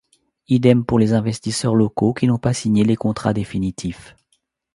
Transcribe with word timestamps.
Idem 0.47 0.83
pour 0.83 0.97
les 0.97 1.13
investisseurs 1.13 1.75
locaux, 1.75 2.15
qui 2.15 2.25
n'ont 2.25 2.39
pas 2.39 2.55
signé 2.55 2.83
les 2.83 2.95
contrats 2.95 3.35
définitifs. 3.35 4.15